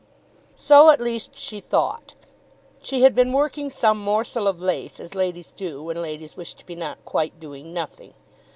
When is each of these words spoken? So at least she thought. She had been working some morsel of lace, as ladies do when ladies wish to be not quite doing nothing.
So 0.55 0.89
at 0.89 0.99
least 0.99 1.35
she 1.35 1.59
thought. 1.59 2.15
She 2.81 3.03
had 3.03 3.13
been 3.13 3.31
working 3.33 3.69
some 3.69 3.99
morsel 3.99 4.47
of 4.47 4.59
lace, 4.59 4.99
as 4.99 5.13
ladies 5.13 5.51
do 5.51 5.83
when 5.83 6.01
ladies 6.01 6.35
wish 6.35 6.55
to 6.55 6.65
be 6.65 6.73
not 6.73 7.05
quite 7.05 7.39
doing 7.39 7.71
nothing. 7.71 8.15